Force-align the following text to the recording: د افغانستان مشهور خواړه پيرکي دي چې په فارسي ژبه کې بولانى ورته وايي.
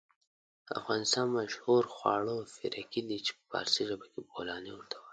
د 0.65 0.67
افغانستان 0.79 1.25
مشهور 1.39 1.83
خواړه 1.95 2.35
پيرکي 2.55 3.01
دي 3.09 3.17
چې 3.25 3.31
په 3.37 3.43
فارسي 3.51 3.81
ژبه 3.89 4.05
کې 4.11 4.19
بولانى 4.29 4.71
ورته 4.73 4.95
وايي. 4.97 5.09